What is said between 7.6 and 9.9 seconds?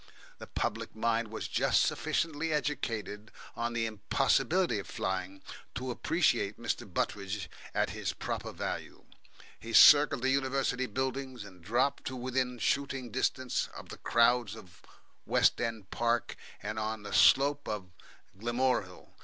at his proper value. He